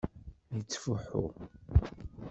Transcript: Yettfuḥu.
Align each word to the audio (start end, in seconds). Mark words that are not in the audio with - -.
Yettfuḥu. 0.55 1.23